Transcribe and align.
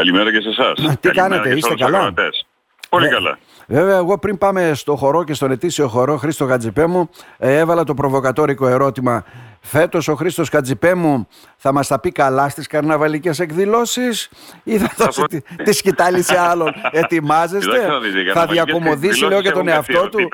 Καλημέρα 0.00 0.32
και 0.32 0.40
σε 0.40 0.48
εσάς. 0.48 0.98
Τι 1.00 1.10
κάνετε, 1.10 1.56
είστε 1.56 1.74
καλά; 1.74 2.12
Πολύ 2.88 3.04
ναι. 3.04 3.10
καλά. 3.10 3.38
Βέβαια, 3.66 3.96
εγώ 3.96 4.18
πριν 4.18 4.38
πάμε 4.38 4.72
στο 4.74 4.96
χορό 4.96 5.24
και 5.24 5.34
στον 5.34 5.50
ετήσιο 5.50 5.88
χορό 5.88 6.16
Χρήστο 6.16 6.44
Γατζιπέμου, 6.44 7.10
ε, 7.38 7.58
έβαλα 7.58 7.84
το 7.84 7.94
προβοκατόρικο 7.94 8.66
ερώτημα. 8.66 9.24
Φέτος 9.60 10.08
ο 10.08 10.14
Χρήστος 10.14 10.48
Γατζιπέμου 10.48 11.28
θα 11.56 11.72
μας 11.72 11.86
τα 11.86 12.00
πει 12.00 12.12
καλά 12.12 12.48
στις 12.48 12.66
καρναβαλικές 12.66 13.38
εκδηλώσεις 13.38 14.30
ή 14.64 14.78
θα 14.78 14.92
δώσει 14.96 15.22
τη, 15.22 15.40
τη 15.40 15.72
σκητάλη 15.72 16.22
σε 16.22 16.38
άλλον; 16.38 16.74
Ετοιμάζεστε, 17.02 17.88
θα 18.32 18.46
διακομωδήσει, 18.46 19.24
λέω 19.24 19.42
και 19.42 19.50
τον 19.50 19.68
εαυτό 19.68 20.08
του; 20.08 20.28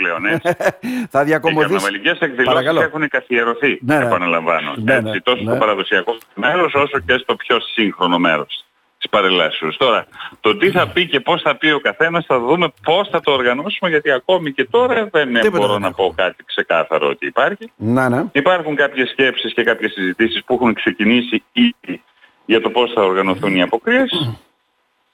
θα 1.14 1.24
διακομωδήσει. 1.24 1.74
Οι 1.74 1.76
καρναβαλικές 1.76 2.18
εκδηλώσεις 2.18 2.82
έχουν 2.82 3.08
καθιερωθεί, 3.08 3.78
ναι, 3.82 3.98
ναι. 3.98 4.04
επαναλαμβάνω. 4.04 4.74
Ναι, 4.76 5.00
ναι, 5.00 5.20
τόσο 5.20 5.42
στο 5.42 5.56
παραδοσιακό 5.56 6.16
μέρος 6.34 6.74
όσο 6.74 6.98
και 6.98 7.16
στο 7.16 7.36
πιο 7.36 7.60
σύγχρονο 7.60 8.18
μέρος 8.18 8.65
της 9.06 9.20
παρελάσεως. 9.20 9.76
Τώρα, 9.76 10.06
το 10.40 10.56
τι 10.56 10.70
θα 10.70 10.88
πει 10.88 11.06
και 11.06 11.20
πώς 11.20 11.42
θα 11.42 11.56
πει 11.56 11.70
ο 11.70 11.80
καθένας 11.80 12.24
θα 12.26 12.38
δούμε 12.38 12.72
πώς 12.82 13.08
θα 13.08 13.20
το 13.20 13.32
οργανώσουμε 13.32 13.90
γιατί 13.90 14.10
ακόμη 14.10 14.52
και 14.52 14.64
τώρα 14.64 15.08
δεν 15.12 15.28
μπορώ 15.52 15.78
να 15.78 15.92
πω 15.92 16.12
κάτι 16.16 16.44
ξεκάθαρο 16.44 17.08
ότι 17.08 17.26
υπάρχει. 17.26 17.72
Να, 17.76 18.08
ναι. 18.08 18.24
Υπάρχουν 18.32 18.74
κάποιες 18.74 19.08
σκέψεις 19.08 19.52
και 19.52 19.62
κάποιες 19.62 19.92
συζητήσεις 19.92 20.44
που 20.44 20.54
έχουν 20.54 20.74
ξεκινήσει 20.74 21.42
ήδη 21.52 22.02
για 22.44 22.60
το 22.60 22.70
πώς 22.70 22.92
θα 22.92 23.02
οργανωθούν 23.02 23.56
οι 23.56 23.62
αποκρίες. 23.62 24.36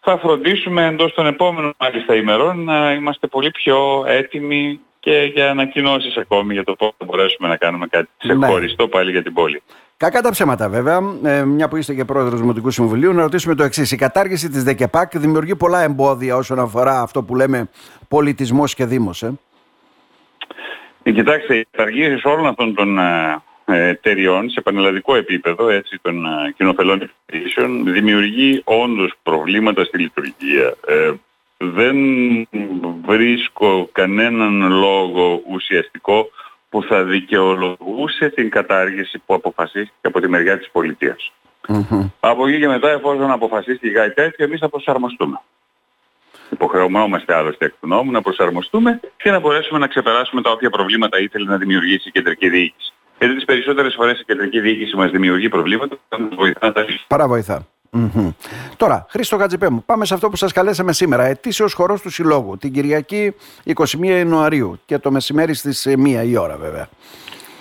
Θα 0.00 0.18
φροντίσουμε 0.18 0.86
εντός 0.86 1.14
των 1.14 1.26
επόμενων 1.26 1.74
μάλιστα 1.78 2.14
ημερών 2.14 2.64
να 2.64 2.92
είμαστε 2.92 3.26
πολύ 3.26 3.50
πιο 3.50 4.04
έτοιμοι 4.06 4.80
και 5.00 5.30
για 5.34 5.50
ανακοινώσεις 5.50 6.16
ακόμη 6.16 6.52
για 6.52 6.64
το 6.64 6.74
πώς 6.74 6.90
θα 6.98 7.04
μπορέσουμε 7.04 7.48
να 7.48 7.56
κάνουμε 7.56 7.86
κάτι 7.86 8.08
ναι. 8.22 8.34
ξεχωριστό 8.34 8.88
πάλι 8.88 9.10
για 9.10 9.22
την 9.22 9.32
πόλη. 9.32 9.62
Κακά 10.02 10.20
τα 10.20 10.30
ψέματα 10.30 10.68
βέβαια, 10.68 11.00
ε, 11.24 11.44
μια 11.44 11.68
που 11.68 11.76
είστε 11.76 11.94
και 11.94 12.04
πρόεδρος 12.04 12.34
του 12.34 12.40
Δημοτικού 12.40 12.70
Συμβουλίου, 12.70 13.12
να 13.12 13.22
ρωτήσουμε 13.22 13.54
το 13.54 13.62
εξής. 13.62 13.92
Η 13.92 13.96
κατάργηση 13.96 14.48
της 14.48 14.62
ΔΕΚΕΠΑΚ 14.62 15.18
δημιουργεί 15.18 15.56
πολλά 15.56 15.82
εμπόδια 15.82 16.36
όσον 16.36 16.58
αφορά 16.58 17.00
αυτό 17.00 17.22
που 17.22 17.36
λέμε 17.36 17.68
πολιτισμός 18.08 18.74
και 18.74 18.84
Δήμος. 18.84 19.22
Ε; 19.22 19.32
Ε, 21.02 21.10
κοιτάξτε, 21.10 21.56
οι 21.56 21.66
καταργήσεις 21.70 22.24
όλων 22.24 22.46
αυτών 22.46 22.74
των 22.74 22.98
ε, 22.98 23.42
εταιριών 23.64 24.50
σε 24.50 24.60
πανελλαδικό 24.60 25.14
επίπεδο, 25.14 25.68
έτσι, 25.68 25.98
των 26.02 26.24
ε, 26.24 26.52
κοινοφελών 26.56 27.00
επιχειρήσεων, 27.00 27.92
δημιουργεί 27.92 28.60
όντως 28.64 29.12
προβλήματα 29.22 29.84
στη 29.84 29.98
λειτουργία. 29.98 30.74
Ε, 30.86 31.12
δεν 31.58 31.96
βρίσκω 33.06 33.88
κανέναν 33.92 34.70
λόγο 34.70 35.42
ουσιαστικό 35.50 36.30
που 36.72 36.82
θα 36.82 37.04
δικαιολογούσε 37.04 38.28
την 38.28 38.50
κατάργηση 38.50 39.22
που 39.26 39.34
αποφασίστηκε 39.34 40.06
από 40.06 40.20
τη 40.20 40.28
μεριά 40.28 40.58
της 40.58 40.70
πολιτείας. 40.70 41.32
Mm-hmm. 41.68 42.10
Από 42.20 42.46
εκεί 42.46 42.58
και 42.58 42.68
μετά 42.68 42.90
εφόσον 42.90 43.30
αποφασίστηκε 43.30 43.90
κάτι 43.90 44.14
τέτοιο 44.14 44.44
εμείς 44.44 44.60
θα 44.60 44.68
προσαρμοστούμε. 44.68 45.40
Υποχρεωμόμαστε 46.50 47.34
άλλωστε 47.34 47.64
εκ 47.64 47.72
του 47.80 47.86
νόμου 47.86 48.10
να 48.10 48.22
προσαρμοστούμε 48.22 49.00
και 49.16 49.30
να 49.30 49.40
μπορέσουμε 49.40 49.78
να 49.78 49.86
ξεπεράσουμε 49.86 50.42
τα 50.42 50.50
όποια 50.50 50.70
προβλήματα 50.70 51.18
ήθελε 51.20 51.44
να 51.44 51.56
δημιουργήσει 51.56 52.08
η 52.08 52.10
κεντρική 52.10 52.48
διοίκηση. 52.48 52.92
Γιατί 53.18 53.34
τις 53.34 53.44
περισσότερες 53.44 53.94
φορές 53.94 54.20
η 54.20 54.24
κεντρική 54.24 54.60
διοίκηση 54.60 54.96
μας 54.96 55.10
δημιουργεί 55.10 55.48
προβλήματα 55.48 55.94
που 55.94 56.02
θα 56.08 56.28
βοηθά 56.36 56.66
να 56.66 56.72
τα 56.72 56.84
Παραβοηθά. 57.06 57.66
Mm-hmm. 57.96 58.32
Τώρα, 58.76 59.06
Χρήστο 59.08 59.36
Κατζηπέμου, 59.36 59.84
πάμε 59.84 60.04
σε 60.04 60.14
αυτό 60.14 60.28
που 60.28 60.36
σας 60.36 60.52
καλέσαμε 60.52 60.92
σήμερα. 60.92 61.24
Ετήσιος 61.24 61.72
χορός 61.72 62.00
του 62.00 62.10
Συλλόγου, 62.10 62.56
την 62.56 62.72
Κυριακή 62.72 63.34
21 63.74 63.84
Ιανουαρίου 64.02 64.80
και 64.86 64.98
το 64.98 65.10
μεσημέρι 65.10 65.54
στις 65.54 65.88
1 65.88 66.22
η 66.24 66.36
ώρα, 66.36 66.56
βέβαια. 66.56 66.88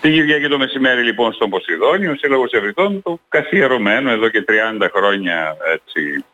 Την 0.01 0.11
Κυριακή 0.11 0.47
το 0.47 0.57
μεσημέρι 0.57 1.03
λοιπόν 1.03 1.33
στον 1.33 1.49
Ποσειδόνιο, 1.49 2.11
ο 2.11 2.15
Σύλλογος 2.15 2.51
Ευρυτών, 2.51 3.01
το 3.01 3.19
καθιερωμένο 3.29 4.11
εδώ 4.11 4.29
και 4.29 4.43
30 4.79 4.87
χρόνια 4.93 5.57
έτσι, 5.73 6.25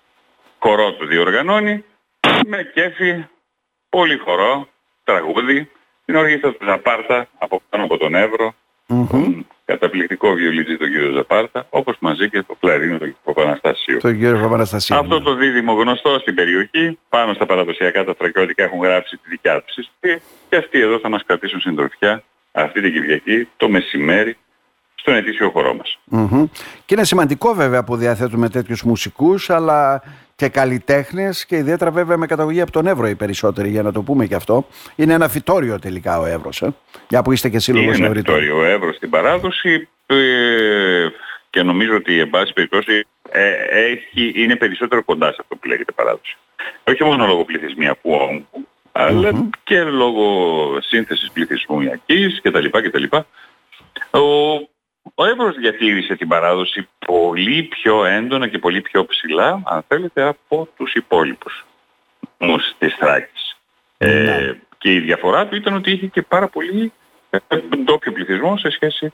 χορό 0.59 0.93
του 0.93 1.05
διοργανώνει, 1.05 1.83
με 2.47 2.71
κέφι, 2.73 3.25
πολύ 3.89 4.17
χορό, 4.17 4.67
τραγούδι, 5.03 5.71
την 6.05 6.15
οργή 6.15 6.39
του 6.39 6.57
Ζαπάρτα 6.65 7.27
από 7.37 7.61
πάνω 7.69 7.83
από 7.83 7.97
τον 7.97 8.15
Εύρο, 8.15 8.53
mm-hmm 8.89 9.43
καταπληκτικό 9.71 10.33
βιολίτζι 10.33 10.77
τον 10.77 10.89
κύριο 10.89 11.11
Ζαπάρτα, 11.11 11.67
όπως 11.69 11.95
μαζί 11.99 12.29
και 12.29 12.43
το 12.47 12.55
κλαρίνο 12.59 12.97
τον 12.97 13.07
κύριο 13.07 13.21
Παπαναστασίου. 13.23 13.97
Τον 13.97 14.17
κύριο 14.19 14.39
Παπαναστασίου. 14.41 14.95
Αυτό 14.95 15.17
ναι. 15.17 15.23
το 15.23 15.33
δίδυμο 15.35 15.73
γνωστό 15.73 16.19
στην 16.19 16.35
περιοχή, 16.35 16.99
πάνω 17.09 17.33
στα 17.33 17.45
παραδοσιακά 17.45 18.03
τα 18.03 18.13
στρατιώτικα 18.13 18.63
έχουν 18.63 18.79
γράψει 18.79 19.17
τη 19.17 19.29
δικιά 19.29 19.61
τους 19.61 19.77
ιστορία 19.77 20.21
και 20.49 20.55
αυτοί 20.55 20.79
εδώ 20.79 20.99
θα 20.99 21.09
μας 21.09 21.23
κρατήσουν 21.25 21.59
συντροφιά 21.59 22.23
αυτή 22.51 22.81
την 22.81 22.91
Κυριακή 22.91 23.47
το 23.57 23.69
μεσημέρι 23.69 24.37
στον 25.07 25.19
ετήσιο 25.19 25.49
χορό 25.49 25.73
μας. 25.73 25.99
Mm-hmm. 26.11 26.49
Και 26.85 26.93
είναι 26.93 27.03
σημαντικό 27.03 27.53
βέβαια 27.53 27.83
που 27.83 27.95
διαθέτουμε 27.95 28.49
τέτοιους 28.49 28.83
μουσικούς, 28.83 29.49
αλλά 29.49 30.01
και 30.35 30.47
καλλιτέχνες 30.47 31.45
και 31.45 31.55
ιδιαίτερα 31.55 31.91
βέβαια 31.91 32.17
με 32.17 32.25
καταγωγή 32.25 32.61
από 32.61 32.71
τον 32.71 32.87
Εύρο 32.87 33.07
οι 33.07 33.15
περισσότεροι, 33.15 33.69
για 33.69 33.81
να 33.81 33.91
το 33.91 34.01
πούμε 34.01 34.25
και 34.25 34.35
αυτό. 34.35 34.67
Είναι 34.95 35.13
ένα 35.13 35.27
φυτόριο 35.27 35.79
τελικά 35.79 36.19
ο 36.19 36.25
Εύρος. 36.25 36.61
Ε; 36.61 36.73
Για 37.09 37.21
που 37.21 37.31
είστε 37.31 37.49
και 37.49 37.59
σύλλογος 37.59 37.97
Είναι 37.97 38.05
ένα 38.05 38.15
φυτόριο 38.15 38.57
ο 38.57 38.63
Εύρος 38.63 38.95
στην 38.95 39.09
παράδοση 39.09 39.87
ε, 40.05 40.15
και 41.49 41.63
νομίζω 41.63 41.95
ότι 41.95 42.19
εν 42.19 42.29
πάση 42.29 42.53
περιπτώσει 42.53 43.07
ε, 43.29 43.51
έχει, 43.69 44.33
είναι 44.35 44.55
περισσότερο 44.55 45.03
κοντά 45.03 45.27
σε 45.27 45.37
αυτό 45.39 45.55
που 45.55 45.67
λέγεται 45.67 45.91
παράδοση. 45.91 46.37
Όχι 46.83 47.03
μόνο 47.03 47.25
λόγω 47.25 47.45
πληθυσμιακού 47.45 48.11
όγκου, 48.11 48.67
αλλά 48.91 49.29
mm-hmm. 49.33 49.49
και 49.63 49.83
λόγω 49.83 50.27
σύνθεσης 50.81 51.31
πληθυσμιακής 51.31 52.41
κτλ. 52.41 52.65
κτλ. 52.69 53.03
Ο 54.11 54.21
ο 55.19 55.25
Εύρος 55.25 55.55
διατήρησε 55.55 56.15
την 56.15 56.27
παράδοση 56.27 56.87
πολύ 57.05 57.63
πιο 57.63 58.05
έντονα 58.05 58.47
και 58.47 58.57
πολύ 58.57 58.81
πιο 58.81 59.05
ψηλά, 59.05 59.61
αν 59.65 59.83
θέλετε, 59.87 60.23
από 60.23 60.67
τους 60.77 60.93
υπόλοιπους 60.93 61.65
όμως 62.37 62.75
της 62.77 62.95
Θράκης. 62.95 63.57
Ε, 63.97 64.09
ναι. 64.09 64.59
και 64.77 64.93
η 64.93 64.99
διαφορά 64.99 65.47
του 65.47 65.55
ήταν 65.55 65.73
ότι 65.73 65.91
είχε 65.91 66.07
και 66.07 66.21
πάρα 66.21 66.47
πολύ 66.47 66.91
ε, 67.29 67.37
ντόπιο 67.83 68.11
πληθυσμό 68.11 68.57
σε 68.57 68.69
σχέση 68.69 69.13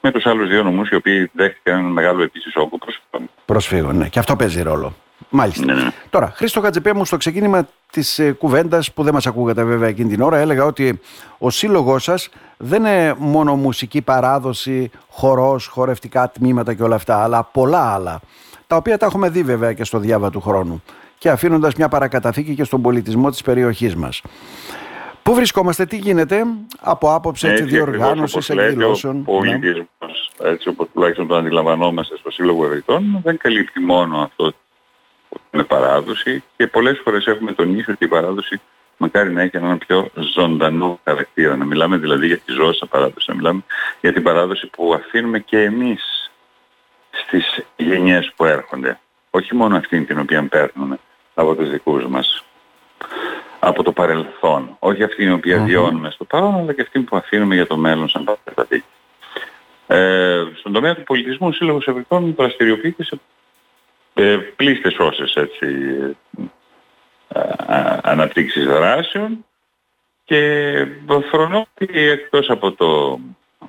με 0.00 0.10
τους 0.10 0.26
άλλους 0.26 0.48
δύο 0.48 0.62
νομούς 0.62 0.88
οι 0.88 0.94
οποίοι 0.94 1.30
δέχτηκαν 1.32 1.78
ένα 1.78 1.88
μεγάλο 1.88 2.22
επίσης 2.22 2.56
όγκο 2.56 2.78
προσφύγων. 2.78 3.30
Προσφύγων, 3.44 3.96
ναι. 3.96 4.08
Και 4.08 4.18
αυτό 4.18 4.36
παίζει 4.36 4.62
ρόλο. 4.62 4.96
Μάλιστα. 5.28 5.64
Ναι, 5.64 5.74
ναι. 5.74 5.90
Τώρα, 6.10 6.32
Χρήστο 6.36 6.60
Χατζηπέ 6.60 6.92
μου, 6.92 7.04
στο 7.04 7.16
ξεκίνημα 7.16 7.68
της 7.92 8.18
ε, 8.18 8.32
κουβέντας 8.32 8.92
που 8.92 9.02
δεν 9.02 9.14
μας 9.14 9.26
ακούγατε 9.26 9.64
βέβαια 9.64 9.88
εκείνη 9.88 10.08
την 10.08 10.20
ώρα, 10.20 10.38
έλεγα 10.38 10.64
ότι 10.64 11.00
ο 11.38 11.50
σύλλογός 11.50 12.02
σας 12.02 12.28
δεν 12.56 12.80
είναι 12.80 13.14
μόνο 13.18 13.56
μουσική 13.56 14.02
παράδοση, 14.02 14.90
χορός, 15.08 15.66
χορευτικά 15.66 16.30
τμήματα 16.30 16.74
και 16.74 16.82
όλα 16.82 16.94
αυτά, 16.94 17.22
αλλά 17.22 17.44
πολλά 17.52 17.92
άλλα. 17.92 18.20
Τα 18.66 18.76
οποία 18.76 18.98
τα 18.98 19.06
έχουμε 19.06 19.28
δει 19.28 19.42
βέβαια 19.42 19.72
και 19.72 19.84
στο 19.84 19.98
διάβα 19.98 20.30
του 20.30 20.40
χρόνου. 20.40 20.82
Και 21.18 21.30
αφήνοντας 21.30 21.74
μια 21.74 21.88
παρακαταθήκη 21.88 22.54
και 22.54 22.64
στον 22.64 22.82
πολιτισμό 22.82 23.30
της 23.30 23.42
περιοχής 23.42 23.96
μας. 23.96 24.22
Πού 25.22 25.34
βρισκόμαστε, 25.34 25.86
τι 25.86 25.96
γίνεται 25.96 26.44
από 26.80 27.14
άποψη 27.14 27.48
έτσι, 27.48 27.64
διοργάνωσης 27.64 28.50
εκδηλώσεων. 28.50 29.20
Ο 29.20 29.32
πολιτισμός, 29.32 30.30
έτσι 30.42 30.68
όπως 30.68 30.88
τουλάχιστον 30.92 31.26
το 31.26 31.36
αντιλαμβανόμαστε 31.36 32.16
στο 32.16 32.30
Σύλλογο 32.30 32.64
Ευρυτών, 32.64 33.20
δεν 33.22 33.36
καλύπτει 33.36 33.80
μόνο 33.80 34.18
αυτό 34.18 34.52
με 35.50 35.64
παράδοση 35.64 36.42
και 36.56 36.66
πολλές 36.66 37.00
φορές 37.04 37.26
έχουμε 37.26 37.52
τονίσει 37.52 37.90
ότι 37.90 38.04
η 38.04 38.08
παράδοση 38.08 38.60
μακάρι 38.96 39.32
να 39.32 39.42
έχει 39.42 39.56
έναν 39.56 39.78
πιο 39.78 40.10
ζωντανό 40.34 41.00
χαρακτήρα. 41.04 41.56
Να 41.56 41.64
μιλάμε 41.64 41.96
δηλαδή 41.96 42.26
για 42.26 42.38
τη 42.38 42.52
ζώσα 42.52 42.86
παράδοση, 42.86 43.24
να 43.28 43.34
μιλάμε 43.34 43.60
για 44.00 44.12
την 44.12 44.22
παράδοση 44.22 44.66
που 44.66 44.94
αφήνουμε 44.94 45.38
και 45.38 45.62
εμείς 45.62 46.30
στις 47.10 47.64
γενιές 47.76 48.32
που 48.36 48.44
έρχονται. 48.44 48.98
Όχι 49.30 49.54
μόνο 49.54 49.76
αυτήν 49.76 50.06
την 50.06 50.18
οποία 50.18 50.48
παίρνουμε 50.48 50.98
από 51.34 51.54
τους 51.54 51.70
δικούς 51.70 52.06
μας, 52.06 52.44
από 53.58 53.82
το 53.82 53.92
παρελθόν. 53.92 54.76
Όχι 54.78 55.02
αυτήν 55.02 55.24
την 55.24 55.32
οποία 55.32 55.58
βιώνουμε 55.58 56.10
στο 56.10 56.24
παρόν, 56.24 56.54
αλλά 56.54 56.72
και 56.72 56.82
αυτήν 56.82 57.04
που 57.04 57.16
αφήνουμε 57.16 57.54
για 57.54 57.66
το 57.66 57.76
μέλλον 57.76 58.08
σαν 58.08 58.38
παραδείγμα. 58.44 58.86
Ε, 59.86 60.44
στον 60.54 60.72
τομέα 60.72 60.94
του 60.94 61.02
πολιτισμού, 61.02 61.48
ο 61.48 61.52
Σύλλογος 61.52 61.86
Ευρωπαϊκών 61.86 62.34
δραστηριοποιείται 62.34 63.04
σε 63.04 63.20
ε, 64.18 64.36
πλήστες 64.56 64.98
όσες 64.98 65.34
έτσι, 65.34 65.66
ε, 67.28 67.40
αναπτύξεις 68.02 68.64
δράσεων 68.64 69.44
και 70.24 70.86
φρονώτη 71.30 71.98
εκτός 71.98 72.50
από 72.50 72.72
το 72.72 73.20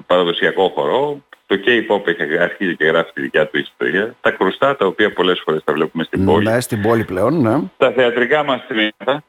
παραδοσιακό 0.08 0.70
χορό 0.70 1.24
το 1.46 1.60
K-pop 1.66 2.08
έχει 2.08 2.38
αρχίσει 2.38 2.76
και 2.76 2.86
γράφει 2.86 3.12
τη 3.14 3.22
δικιά 3.22 3.48
του 3.48 3.58
ιστορία. 3.58 4.16
Τα 4.22 4.32
κρουστά 4.32 4.76
τα 4.76 4.86
οποία 4.86 5.14
πολλές 5.14 5.42
φορές 5.46 5.64
τα 5.64 5.74
βλέπουμε 5.74 6.04
στην 6.04 6.26
πόλη. 6.26 6.46
Ναι, 6.46 6.60
στην 6.60 6.82
πόλη 6.82 7.04
πλέον, 7.04 7.42
ναι. 7.42 7.60
Τα 7.78 7.92
θεατρικά 7.92 8.44
μας 8.44 8.66
τμήματα, 8.68 9.24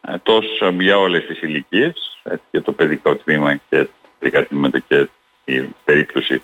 ε, 0.00 0.14
τόσο 0.22 0.70
για 0.70 0.98
όλες 0.98 1.26
τις 1.26 1.42
ηλικίες, 1.42 2.20
και 2.50 2.60
το 2.60 2.72
παιδικό 2.72 3.14
τμήμα 3.16 3.54
και 3.54 3.60
τα 3.78 3.88
παιδικά 4.18 4.46
τμήματα 4.46 4.78
και 4.78 5.08
η 5.44 5.68
περίπτωση 5.84 6.42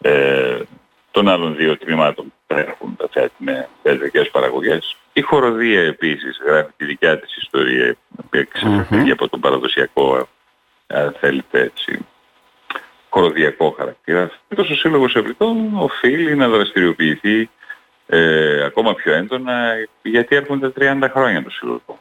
ε, 0.00 0.58
των 1.16 1.28
άλλων 1.28 1.56
δύο 1.56 1.76
τμήματων 1.76 2.32
που 2.46 2.54
έχουν 2.54 2.96
τα 2.96 3.08
θέτει 3.10 3.34
με 3.38 3.68
θεατρικές 3.82 4.30
παραγωγές. 4.30 4.96
Η 5.12 5.20
χοροδία 5.20 5.80
επίσης 5.80 6.40
γράφει 6.46 6.70
τη 6.76 6.84
δικιά 6.84 7.18
της 7.18 7.36
ιστορία, 7.36 7.86
η 7.86 7.96
οποία 8.24 8.44
ξεφεύγει 8.44 9.10
από 9.10 9.28
τον 9.28 9.40
παραδοσιακό, 9.40 10.28
αν 10.86 11.16
θέλετε 11.20 11.60
έτσι, 11.60 12.06
χοροδιακό 13.08 13.74
χαρακτήρα. 13.78 14.30
Αυτός 14.50 14.70
ο 14.70 14.74
Σύλλογος 14.74 15.14
Ευρυτών 15.14 15.70
οφείλει 15.74 16.36
να 16.36 16.48
δραστηριοποιηθεί 16.48 17.50
ε, 18.06 18.64
ακόμα 18.64 18.94
πιο 18.94 19.12
έντονα 19.12 19.72
γιατί 20.02 20.36
έρχονται 20.36 20.72
30 20.80 21.08
χρόνια 21.12 21.42
το 21.42 21.50
Σύλλογο. 21.50 21.98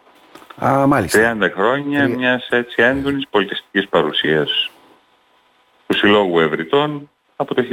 Α, 0.65 0.87
μάλιστα. 0.87 1.37
30 1.41 1.51
χρόνια 1.53 2.03
Τρι... 2.03 2.15
μιας 2.15 2.47
έτσι 2.49 2.81
έντονης 2.81 3.27
πολιτιστικής 3.29 3.87
παρουσίας 3.87 4.69
του 5.87 5.97
Συλλόγου 5.97 6.39
Ευρυτών 6.39 7.09
από 7.35 7.53
το 7.53 7.63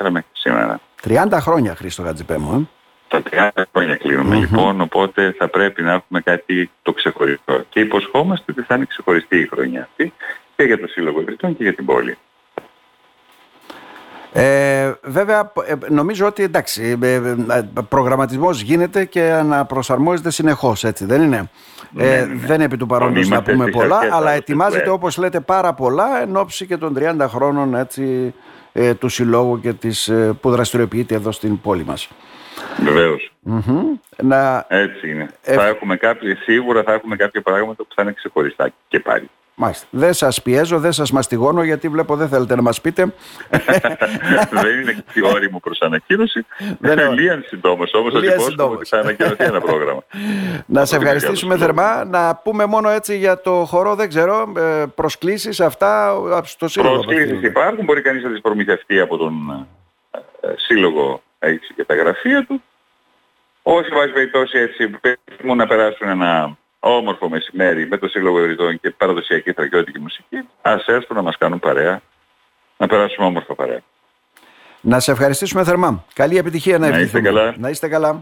1994 0.00 0.10
μέχρι 0.10 0.30
σήμερα. 0.32 0.80
30 1.04 1.26
χρόνια 1.32 1.74
Χρήστο 1.74 2.02
Γατζιπέμου, 2.02 2.54
ε. 2.54 2.66
Τα 3.08 3.22
30 3.54 3.62
χρόνια 3.72 3.98
λοιπόν, 4.38 4.80
οπότε 4.80 5.34
θα 5.38 5.48
πρέπει 5.48 5.82
να 5.82 5.92
έχουμε 5.92 6.20
κάτι 6.20 6.70
το 6.82 6.92
ξεχωριστό. 6.92 7.64
Και 7.68 7.80
υποσχόμαστε 7.80 8.52
ότι 8.52 8.62
θα 8.62 8.74
είναι 8.74 8.84
ξεχωριστή 8.84 9.38
η 9.38 9.46
χρονιά 9.46 9.82
αυτή 9.82 10.12
και 10.56 10.62
για 10.62 10.78
το 10.78 10.86
Σύλλογο 10.86 11.20
Ευρυτών 11.20 11.56
και 11.56 11.62
για 11.62 11.74
την 11.74 11.84
πόλη. 11.84 12.18
Ε, 14.34 14.92
βέβαια, 15.02 15.52
ε, 15.66 15.74
νομίζω 15.88 16.26
ότι 16.26 16.42
εντάξει, 16.42 16.98
ε, 17.02 17.14
ε, 17.14 17.22
προγραμματισμός 17.88 18.60
γίνεται 18.60 19.04
και 19.04 19.22
αναπροσαρμόζεται 19.22 20.30
συνεχώς, 20.30 20.84
έτσι 20.84 21.04
δεν 21.04 21.22
είναι; 21.22 21.50
Ναι, 21.90 22.04
ναι, 22.04 22.24
ναι. 22.24 22.46
Δεν 22.46 22.60
επί 22.60 22.76
του 22.76 22.86
παρόντος 22.86 23.28
να 23.28 23.42
πούμε 23.42 23.70
πολλά, 23.70 23.98
αλλά 24.10 24.30
ετοιμάζεται 24.30 24.88
όπως 24.90 25.16
λέτε 25.16 25.40
πάρα 25.40 25.74
πολλά 25.74 26.22
εν 26.22 26.36
ώψη 26.36 26.66
και 26.66 26.76
των 26.76 26.96
30 26.98 27.26
χρόνων 27.28 27.74
έτσι, 27.74 28.34
του 28.98 29.08
Συλλόγου 29.08 29.60
και 29.60 29.72
της, 29.72 30.12
που 30.40 30.50
δραστηριοποιείται 30.50 31.14
εδώ 31.14 31.32
στην 31.32 31.60
πόλη 31.60 31.84
μας. 31.84 32.08
Βεβαίως. 32.84 33.32
Να... 34.22 34.64
Έτσι 34.68 35.10
είναι. 35.10 35.28
Θα 35.40 35.66
έχουμε 35.66 35.96
κάποια, 35.96 36.36
σίγουρα 36.36 36.82
θα 36.82 36.92
έχουμε 36.92 37.16
κάποια 37.16 37.42
πράγματα 37.42 37.82
που 37.82 37.94
θα 37.94 38.02
είναι 38.02 38.12
ξεχωριστά 38.12 38.72
και 38.88 39.00
πάλι. 39.00 39.30
Μάλιστα. 39.62 39.86
Δεν 39.90 40.12
σας 40.12 40.42
πιέζω, 40.42 40.78
δεν 40.78 40.92
σας 40.92 41.10
μαστιγώνω 41.10 41.62
γιατί 41.62 41.88
βλέπω 41.88 42.16
δεν 42.16 42.28
θέλετε 42.28 42.54
να 42.54 42.62
μας 42.62 42.80
πείτε. 42.80 43.02
δεν 44.62 44.80
είναι 44.80 45.04
και 45.12 45.22
όριμο 45.22 45.58
προς 45.58 45.80
ανακοίνωση. 45.80 46.46
Δεν 46.78 46.98
είναι 46.98 47.08
Λίγαν 47.08 47.44
συντόμω 47.46 47.84
όμω 47.92 48.10
θα 48.10 48.20
την 48.20 48.60
ότι 48.60 48.86
θα 48.88 48.98
ανακοινωθεί 48.98 49.44
ένα 49.44 49.60
πρόγραμμα. 49.60 50.04
να 50.66 50.84
σε 50.84 50.96
ευχαριστήσουμε 50.96 51.56
θερμά. 51.56 52.04
Να 52.04 52.34
πούμε 52.34 52.66
μόνο 52.66 52.88
έτσι 52.88 53.16
για 53.16 53.40
το 53.40 53.64
χορό, 53.64 53.94
δεν 53.94 54.08
ξέρω, 54.08 54.52
ε, 54.56 54.84
προσκλήσεις 54.94 55.60
αυτά 55.60 56.14
στο 56.44 56.68
σύλλογο. 56.68 56.94
Προσκλήσεις 56.94 57.42
υπάρχουν, 57.42 57.84
μπορεί 57.84 58.00
κανείς 58.00 58.22
να 58.22 58.30
τις 58.30 58.40
προμηθευτεί 58.40 59.00
από 59.00 59.16
τον 59.16 59.66
ε, 60.40 60.48
σύλλογο 60.56 61.22
έτσι, 61.38 61.74
και 61.74 61.84
τα 61.84 61.94
γραφεία 61.94 62.44
του. 62.48 62.62
Όσοι 63.62 63.90
βάζει 63.94 64.12
περιπτώσει 64.12 64.58
έτσι, 64.58 64.90
μου 65.42 65.54
να 65.54 65.66
περάσουν 65.66 66.08
ένα 66.08 66.56
όμορφο 66.84 67.28
μεσημέρι 67.28 67.86
με 67.88 67.96
το 67.98 68.08
Σύλλογο 68.08 68.38
Ευρυτών 68.38 68.80
και 68.80 68.90
παραδοσιακή 68.90 69.50
στρατιώτικη 69.50 69.98
μουσική, 69.98 70.48
ας 70.62 70.86
έρθουν 70.86 71.16
να 71.16 71.22
μας 71.22 71.36
κάνουν 71.38 71.58
παρέα, 71.58 72.00
να 72.76 72.86
περάσουμε 72.86 73.26
όμορφα 73.26 73.54
παρέα. 73.54 73.80
Να 74.80 75.00
σε 75.00 75.10
ευχαριστήσουμε 75.10 75.64
θερμά. 75.64 76.04
Καλή 76.14 76.36
επιτυχία 76.36 76.78
να, 76.78 76.88
να 76.88 76.98
είστε 76.98 77.20
καλά. 77.20 77.54
Να 77.58 77.68
είστε 77.68 77.88
καλά. 77.88 78.20